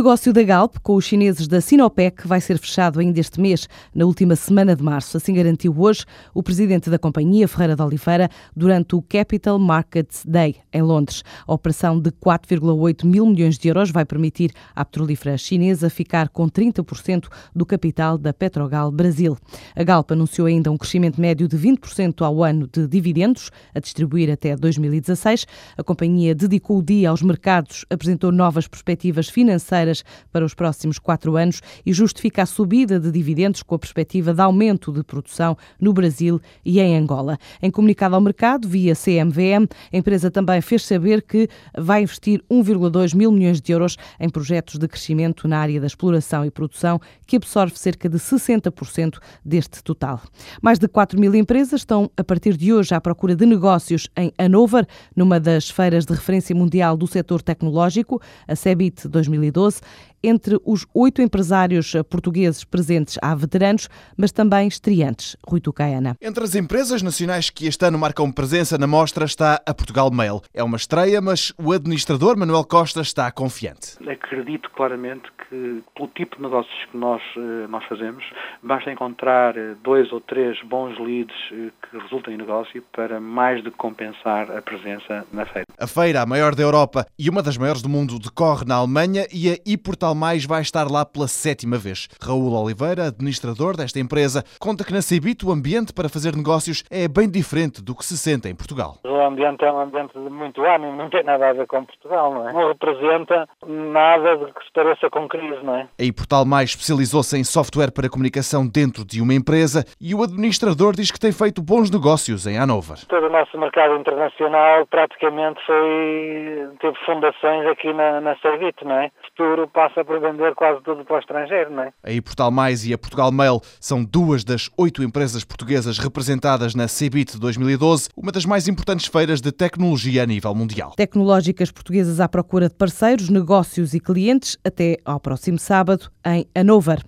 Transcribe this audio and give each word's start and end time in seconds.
negócio 0.00 0.32
da 0.32 0.42
Galp 0.42 0.76
com 0.82 0.94
os 0.94 1.04
chineses 1.04 1.46
da 1.46 1.60
Sinopec 1.60 2.26
vai 2.26 2.40
ser 2.40 2.56
fechado 2.56 3.00
ainda 3.00 3.20
este 3.20 3.38
mês, 3.38 3.68
na 3.94 4.06
última 4.06 4.34
semana 4.34 4.74
de 4.74 4.82
março. 4.82 5.18
Assim 5.18 5.34
garantiu 5.34 5.74
hoje 5.78 6.06
o 6.32 6.42
presidente 6.42 6.88
da 6.88 6.98
companhia, 6.98 7.46
Ferreira 7.46 7.76
de 7.76 7.82
Oliveira, 7.82 8.30
durante 8.56 8.96
o 8.96 9.02
Capital 9.02 9.58
Markets 9.58 10.24
Day, 10.24 10.56
em 10.72 10.80
Londres. 10.80 11.22
A 11.46 11.52
operação 11.52 12.00
de 12.00 12.10
4,8 12.12 13.04
mil 13.04 13.26
milhões 13.26 13.58
de 13.58 13.68
euros 13.68 13.90
vai 13.90 14.06
permitir 14.06 14.52
à 14.74 14.86
petrolífera 14.86 15.36
chinesa 15.36 15.90
ficar 15.90 16.30
com 16.30 16.48
30% 16.48 17.26
do 17.54 17.66
capital 17.66 18.16
da 18.16 18.32
Petrogal 18.32 18.90
Brasil. 18.90 19.36
A 19.76 19.84
Galp 19.84 20.12
anunciou 20.12 20.46
ainda 20.46 20.70
um 20.70 20.78
crescimento 20.78 21.20
médio 21.20 21.46
de 21.46 21.58
20% 21.58 22.22
ao 22.22 22.42
ano 22.42 22.66
de 22.72 22.88
dividendos, 22.88 23.50
a 23.74 23.80
distribuir 23.80 24.30
até 24.30 24.56
2016. 24.56 25.46
A 25.76 25.84
companhia 25.84 26.34
dedicou 26.34 26.78
o 26.78 26.82
dia 26.82 27.10
aos 27.10 27.20
mercados, 27.20 27.84
apresentou 27.90 28.32
novas 28.32 28.66
perspectivas 28.66 29.28
financeiras 29.28 29.89
para 30.32 30.44
os 30.44 30.54
próximos 30.54 30.98
quatro 30.98 31.36
anos 31.36 31.60
e 31.84 31.92
justifica 31.92 32.42
a 32.42 32.46
subida 32.46 32.98
de 32.98 33.10
dividendos 33.10 33.62
com 33.62 33.74
a 33.74 33.78
perspectiva 33.78 34.32
de 34.32 34.40
aumento 34.40 34.92
de 34.92 35.02
produção 35.02 35.56
no 35.80 35.92
Brasil 35.92 36.40
e 36.64 36.80
em 36.80 36.96
Angola. 36.96 37.38
Em 37.62 37.70
comunicado 37.70 38.14
ao 38.14 38.20
mercado, 38.20 38.68
via 38.68 38.94
CMVM, 38.94 39.68
a 39.92 39.96
empresa 39.96 40.30
também 40.30 40.60
fez 40.60 40.84
saber 40.84 41.22
que 41.22 41.48
vai 41.76 42.02
investir 42.02 42.42
1,2 42.50 43.14
mil 43.14 43.32
milhões 43.32 43.60
de 43.60 43.72
euros 43.72 43.96
em 44.18 44.28
projetos 44.28 44.78
de 44.78 44.86
crescimento 44.86 45.48
na 45.48 45.58
área 45.58 45.80
da 45.80 45.86
exploração 45.86 46.44
e 46.44 46.50
produção, 46.50 47.00
que 47.26 47.36
absorve 47.36 47.76
cerca 47.76 48.08
de 48.08 48.18
60% 48.18 49.18
deste 49.44 49.82
total. 49.82 50.20
Mais 50.62 50.78
de 50.78 50.88
4 50.88 51.18
mil 51.18 51.34
empresas 51.34 51.80
estão, 51.80 52.10
a 52.16 52.24
partir 52.24 52.56
de 52.56 52.72
hoje, 52.72 52.94
à 52.94 53.00
procura 53.00 53.34
de 53.34 53.46
negócios 53.46 54.08
em 54.16 54.32
Hanover, 54.38 54.86
numa 55.14 55.40
das 55.40 55.70
feiras 55.70 56.04
de 56.04 56.12
referência 56.12 56.54
mundial 56.54 56.96
do 56.96 57.06
setor 57.06 57.42
tecnológico, 57.42 58.20
a 58.46 58.54
CEBIT 58.54 59.08
2020. 59.08 59.79
2012. 59.80 60.10
Entre 60.22 60.60
os 60.66 60.86
oito 60.94 61.22
empresários 61.22 61.92
portugueses 62.10 62.62
presentes 62.62 63.18
há 63.22 63.34
veteranos, 63.34 63.88
mas 64.18 64.30
também 64.30 64.68
estreantes. 64.68 65.34
Rui 65.46 65.60
Tucaena. 65.60 66.14
Entre 66.20 66.44
as 66.44 66.54
empresas 66.54 67.00
nacionais 67.00 67.48
que 67.48 67.66
este 67.66 67.86
ano 67.86 67.98
marcam 67.98 68.30
presença 68.30 68.76
na 68.76 68.86
mostra 68.86 69.24
está 69.24 69.62
a 69.64 69.72
Portugal 69.72 70.10
Mail. 70.10 70.42
É 70.52 70.62
uma 70.62 70.76
estreia, 70.76 71.22
mas 71.22 71.54
o 71.58 71.72
administrador 71.72 72.36
Manuel 72.36 72.64
Costa 72.64 73.00
está 73.00 73.32
confiante. 73.32 73.96
Acredito 74.06 74.70
claramente 74.70 75.30
que, 75.48 75.82
pelo 75.96 76.08
tipo 76.08 76.36
de 76.36 76.42
negócios 76.42 76.84
que 76.90 76.96
nós, 76.96 77.22
eh, 77.36 77.66
nós 77.68 77.84
fazemos, 77.86 78.22
basta 78.62 78.92
encontrar 78.92 79.56
eh, 79.56 79.74
dois 79.82 80.12
ou 80.12 80.20
três 80.20 80.62
bons 80.64 80.98
leads 80.98 81.34
eh, 81.52 81.70
que 81.82 81.98
resultem 81.98 82.34
em 82.34 82.36
negócio 82.36 82.82
para 82.92 83.20
mais 83.20 83.64
de 83.64 83.70
compensar 83.70 84.50
a 84.50 84.60
presença 84.60 85.26
na 85.32 85.46
feira. 85.46 85.64
A 85.78 85.86
feira, 85.86 86.20
a 86.20 86.26
maior 86.26 86.54
da 86.54 86.62
Europa 86.62 87.06
e 87.18 87.30
uma 87.30 87.42
das 87.42 87.56
maiores 87.56 87.80
do 87.80 87.88
mundo, 87.88 88.18
decorre 88.18 88.64
na 88.66 88.76
Alemanha 88.76 89.26
e 89.32 89.50
a 89.50 89.56
ePortal 89.72 90.14
Mais 90.14 90.44
vai 90.44 90.62
estar 90.62 90.90
lá 90.90 91.04
pela 91.04 91.28
sétima 91.28 91.76
vez. 91.76 92.08
Raul 92.20 92.52
Oliveira, 92.52 93.06
administrador 93.06 93.76
desta 93.76 93.98
empresa, 93.98 94.44
conta 94.58 94.84
que 94.84 94.92
na 94.92 95.02
Cebit 95.02 95.44
o 95.44 95.52
ambiente 95.52 95.92
para 95.92 96.08
fazer 96.08 96.34
negócios 96.34 96.84
é 96.90 97.06
bem 97.08 97.28
diferente 97.28 97.82
do 97.82 97.94
que 97.94 98.04
se 98.04 98.16
sente 98.16 98.48
em 98.48 98.54
Portugal. 98.54 98.98
O 99.04 99.20
ambiente 99.20 99.64
é 99.64 99.72
um 99.72 99.80
ambiente 99.80 100.12
de 100.12 100.30
muito 100.30 100.62
ânimo, 100.62 100.96
não 100.96 101.08
tem 101.08 101.22
nada 101.22 101.50
a 101.50 101.52
ver 101.52 101.66
com 101.66 101.84
Portugal, 101.84 102.34
não 102.34 102.48
é? 102.48 102.52
Não 102.52 102.68
representa 102.68 103.48
nada 103.66 104.36
de 104.36 104.46
que 104.52 104.64
se 104.64 104.72
pareça 104.72 105.08
com 105.10 105.28
crise, 105.28 105.62
não 105.62 105.76
é? 105.76 105.88
A 105.98 106.04
ePortal 106.04 106.44
Mais 106.44 106.70
especializou-se 106.70 107.36
em 107.36 107.44
software 107.44 107.90
para 107.90 108.08
comunicação 108.08 108.66
dentro 108.66 109.04
de 109.04 109.20
uma 109.20 109.34
empresa 109.34 109.84
e 110.00 110.14
o 110.14 110.22
administrador 110.22 110.94
diz 110.94 111.10
que 111.10 111.20
tem 111.20 111.32
feito 111.32 111.62
bons 111.62 111.90
negócios 111.90 112.46
em 112.46 112.58
Hanover. 112.58 112.98
Todo 113.06 113.26
o 113.26 113.30
nosso 113.30 113.58
mercado 113.58 113.96
internacional 113.96 114.86
praticamente 114.86 115.60
foi, 115.66 116.68
fundações 117.04 117.66
aqui 117.66 117.92
na, 117.92 118.20
na 118.20 118.36
Servit, 118.36 118.84
não 118.84 118.94
é? 118.94 119.06
O 119.06 119.26
futuro 119.28 119.68
passa 119.68 120.04
por 120.04 120.20
vender 120.20 120.54
quase 120.54 120.82
tudo 120.82 121.04
para 121.04 121.16
o 121.16 121.18
estrangeiro, 121.18 121.70
não 121.70 121.84
é? 121.84 121.92
A 122.02 122.12
ePortal 122.12 122.50
Mais 122.50 122.86
e 122.86 122.92
a 122.92 122.98
Portugal 122.98 123.32
Mail 123.32 123.60
são 123.80 124.04
duas 124.04 124.44
das 124.44 124.70
oito 124.76 125.02
empresas 125.02 125.44
portuguesas 125.44 125.98
representadas 125.98 126.74
na 126.74 126.88
CeBIT 126.88 127.38
2012, 127.38 128.08
uma 128.16 128.32
das 128.32 128.44
mais 128.44 128.68
importantes 128.68 129.06
feiras 129.06 129.40
de 129.40 129.52
tecnologia 129.52 130.22
a 130.22 130.26
nível 130.26 130.54
mundial. 130.54 130.92
Tecnológicas 130.96 131.70
portuguesas 131.70 132.20
à 132.20 132.28
procura 132.28 132.68
de 132.68 132.74
parceiros, 132.74 133.28
negócios 133.28 133.94
e 133.94 134.00
clientes 134.00 134.56
até 134.64 134.96
ao 135.04 135.20
próximo 135.20 135.58
sábado 135.58 136.10
em 136.26 136.46
Hanover. 136.54 137.02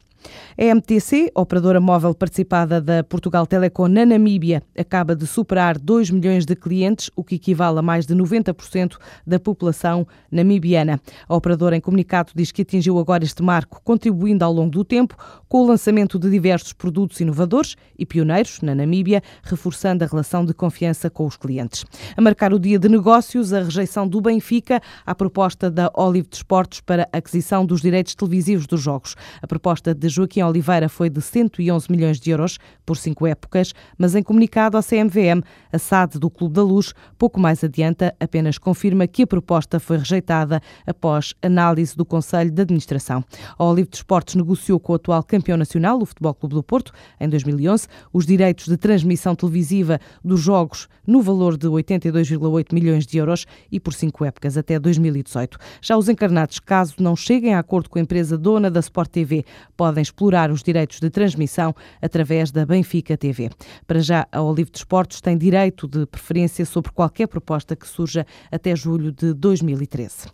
A 0.59 0.75
MTC, 0.75 1.33
operadora 1.35 1.81
móvel 1.81 2.15
participada 2.15 2.81
da 2.81 3.03
Portugal 3.03 3.47
Telecom 3.47 3.89
na 3.89 4.05
Namíbia, 4.05 4.63
acaba 4.79 5.17
de 5.17 5.27
superar 5.27 5.79
2 5.79 6.11
milhões 6.11 6.45
de 6.45 6.55
clientes, 6.55 7.11
o 7.17 7.25
que 7.25 7.37
equivale 7.37 7.79
a 7.79 7.83
mais 7.83 8.07
de 8.07 8.15
90% 8.15 8.97
da 9.27 9.41
população 9.41 10.07
namibiana. 10.31 11.01
A 11.29 11.35
operadora, 11.35 11.77
em 11.77 11.81
comunicado, 11.81 12.33
diz 12.35 12.53
que 12.53 12.63
atingiu 12.63 12.99
agora 12.99 13.25
este 13.25 13.43
marco, 13.43 13.81
contribuindo 13.83 14.45
ao 14.45 14.53
longo 14.53 14.71
do 14.71 14.85
tempo 14.85 15.17
com 15.49 15.63
o 15.63 15.67
lançamento 15.67 16.19
de 16.19 16.31
diversos 16.31 16.73
produtos 16.73 17.21
inovadores 17.21 17.77
e 17.99 18.07
pioneiros 18.07 18.61
na 18.61 18.75
Namíbia, 18.75 19.23
reforçando 19.43 20.05
a 20.05 20.07
relação 20.07 20.45
de 20.45 20.55
confiança 20.55 21.11
com 21.11 21.27
os 21.27 21.37
clientes. 21.37 21.85
A 22.17 22.21
marcar 22.21 22.53
o 22.53 22.59
dia 22.59 22.79
de 22.79 22.89
negócios, 22.89 23.53
a 23.53 23.63
rejeição 23.63 24.07
do 24.07 24.21
Benfica 24.21 24.81
à 25.05 25.15
proposta 25.15 25.71
da 25.71 25.91
Olive 25.95 26.29
Desportos 26.29 26.81
para 26.81 27.09
aquisição 27.13 27.65
dos 27.65 27.81
direitos 27.81 28.15
televisivos 28.15 28.67
dos 28.67 28.81
jogos. 28.81 29.15
A 29.41 29.47
proposta 29.47 29.95
de 29.95 30.09
Joaquim 30.13 30.43
Oliveira 30.43 30.89
foi 30.89 31.09
de 31.09 31.21
111 31.21 31.91
milhões 31.91 32.21
de 32.21 32.31
euros 32.31 32.59
por 32.85 32.97
cinco 32.97 33.27
épocas, 33.27 33.73
mas 33.97 34.15
em 34.15 34.23
comunicado 34.23 34.77
à 34.77 34.83
CMVM, 34.83 35.43
a 35.73 35.79
SAD 35.79 36.19
do 36.19 36.29
Clube 36.29 36.55
da 36.55 36.63
Luz, 36.63 36.93
pouco 37.17 37.41
mais 37.41 37.65
adianta, 37.65 38.15
apenas 38.21 38.59
confirma 38.59 39.07
que 39.07 39.23
a 39.23 39.27
proposta 39.27 39.81
foi 39.81 39.97
rejeitada 39.97 40.61
após 40.87 41.35
análise 41.43 41.97
do 41.97 42.05
Conselho 42.05 42.51
de 42.51 42.63
Administração. 42.63 43.25
A 43.59 43.65
Olive 43.65 43.89
de 43.89 43.97
Esportes 43.97 44.35
negociou 44.35 44.79
com 44.79 44.93
o 44.93 44.97
atual 44.97 45.23
campeão 45.23 45.57
nacional, 45.57 45.99
o 46.01 46.07
Futebol 46.07 46.35
Clube 46.35 46.55
do 46.55 46.63
Porto, 46.63 46.93
em 47.19 47.29
2011, 47.29 47.87
os 48.13 48.27
direitos 48.27 48.67
de 48.67 48.77
transmissão 48.77 49.35
televisiva 49.35 49.99
dos 50.23 50.41
jogos 50.41 50.89
no 51.07 51.23
valor 51.23 51.57
de 51.57 51.67
82,8 51.67 52.73
milhões 52.73 53.07
de 53.07 53.19
euros 53.19 53.47
e 53.71 53.81
por 53.81 53.95
cinco 53.95 54.25
épocas 54.25 54.57
até 54.57 54.79
2018. 54.79 55.59
Já 55.81 55.97
os 55.97 56.09
encarnados, 56.09 56.59
caso 56.59 56.95
não 56.99 57.17
cheguem 57.17 57.55
a 57.55 57.59
acordo 57.59 57.89
com 57.89 57.99
a 57.99 58.03
empresa 58.03 58.37
dona 58.37 58.71
da 58.71 58.81
Sport 58.81 59.11
TV, 59.11 59.45
podem 59.77 60.02
explorar 60.03 60.51
os 60.51 60.63
direitos 60.63 61.01
de 61.01 61.09
transmissão 61.09 61.75
através 62.01 62.51
da 62.51 62.67
Benfica 62.67 63.17
TV. 63.17 63.51
Para 63.87 64.01
já, 64.01 64.27
a 64.33 64.43
Olive 64.43 64.71
de 64.71 64.79
Esportes 64.79 65.21
tem 65.21 65.39
direito 65.39 65.87
de 65.87 66.05
preferência 66.07 66.67
sobre 66.67 66.91
qualquer 66.91 67.29
proposta 67.29 67.77
que 67.77 67.87
surja 67.87 68.27
até 68.51 68.75
julho 68.75 69.13
de 69.13 69.33
2013. 69.33 70.33